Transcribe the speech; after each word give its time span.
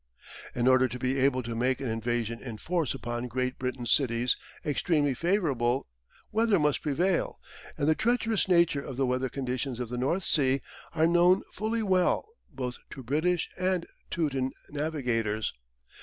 In 0.55 0.67
order 0.67 0.87
to 0.87 0.97
be 0.97 1.19
able 1.19 1.43
to 1.43 1.53
make 1.53 1.79
an 1.79 1.87
invasion 1.87 2.41
in 2.41 2.57
force 2.57 2.95
upon 2.95 3.27
Great 3.27 3.59
Britain's 3.59 3.91
cities 3.91 4.35
extremely 4.65 5.13
favourable 5.13 5.85
weather 6.31 6.57
must 6.57 6.81
prevail, 6.81 7.39
and 7.77 7.87
the 7.87 7.93
treacherous 7.93 8.47
nature 8.47 8.81
of 8.83 8.97
the 8.97 9.05
weather 9.05 9.29
conditions 9.29 9.79
of 9.79 9.89
the 9.89 9.99
North 9.99 10.23
Sea 10.23 10.59
are 10.95 11.05
known 11.05 11.43
fully 11.51 11.83
well 11.83 12.25
both 12.49 12.79
to 12.89 13.03
British 13.03 13.47
and 13.59 13.85
Teuton 14.09 14.53
navigators. 14.71 15.53